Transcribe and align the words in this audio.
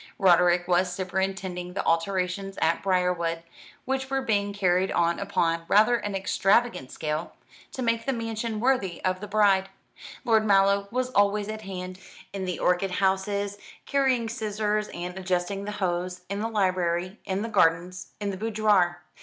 Roderick 0.17 0.67
was 0.67 0.91
superintending 0.91 1.73
the 1.73 1.85
alterations 1.85 2.57
at 2.59 2.81
Briarwood, 2.81 3.43
which 3.85 4.09
were 4.09 4.23
being 4.23 4.51
carried 4.51 4.91
on 4.91 5.19
upon 5.19 5.63
rather 5.67 5.95
an 5.95 6.15
extravagant 6.15 6.89
scale, 6.89 7.35
to 7.71 7.83
make 7.83 8.07
the 8.07 8.11
mansion 8.11 8.59
worthy 8.59 9.05
of 9.05 9.19
the 9.19 9.27
bride. 9.27 9.69
Lord 10.25 10.43
Mallow 10.43 10.87
was 10.89 11.11
always 11.11 11.49
at 11.49 11.61
hand, 11.61 11.99
in 12.33 12.45
the 12.45 12.57
orchid 12.57 12.93
houses, 12.93 13.59
carrying 13.85 14.27
scissors 14.27 14.87
and 14.87 15.15
adjusting 15.19 15.65
the 15.65 15.73
hose, 15.73 16.21
in 16.29 16.39
the 16.39 16.49
library, 16.49 17.19
in 17.25 17.43
the 17.43 17.47
gardens, 17.47 18.07
in 18.19 18.31
the 18.31 18.37
boudoir. 18.37 19.03